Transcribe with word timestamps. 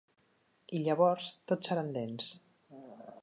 I 0.77 0.81
llavors 0.87 1.29
tot 1.51 1.69
seran 1.71 1.93
dents. 1.99 2.31